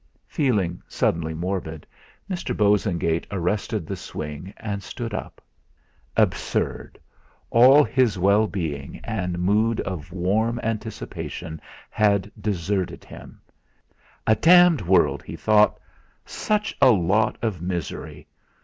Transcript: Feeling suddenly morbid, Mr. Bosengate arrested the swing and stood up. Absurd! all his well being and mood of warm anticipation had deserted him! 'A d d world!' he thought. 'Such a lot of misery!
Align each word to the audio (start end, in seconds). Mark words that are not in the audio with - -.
Feeling 0.25 0.81
suddenly 0.87 1.35
morbid, 1.35 1.85
Mr. 2.27 2.57
Bosengate 2.57 3.27
arrested 3.29 3.85
the 3.85 3.95
swing 3.95 4.51
and 4.57 4.81
stood 4.81 5.13
up. 5.13 5.39
Absurd! 6.17 6.97
all 7.51 7.83
his 7.83 8.17
well 8.17 8.47
being 8.47 8.99
and 9.03 9.37
mood 9.37 9.79
of 9.81 10.11
warm 10.11 10.59
anticipation 10.63 11.61
had 11.91 12.31
deserted 12.41 13.03
him! 13.03 13.39
'A 14.25 14.33
d 14.37 14.69
d 14.77 14.83
world!' 14.85 15.21
he 15.21 15.35
thought. 15.35 15.79
'Such 16.25 16.75
a 16.81 16.89
lot 16.89 17.37
of 17.43 17.61
misery! 17.61 18.25